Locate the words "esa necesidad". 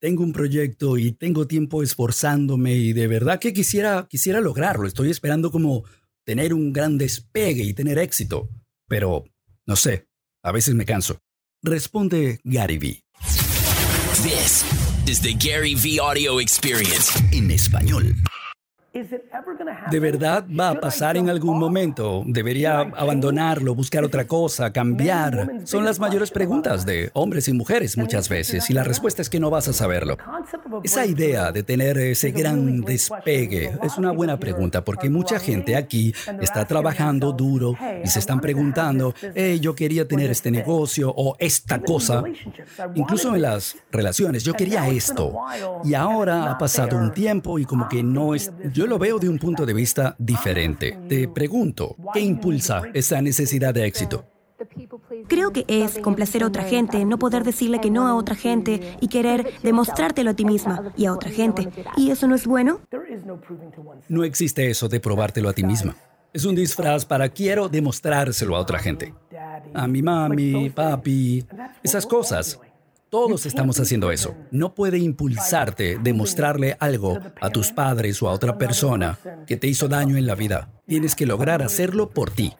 52.94-53.74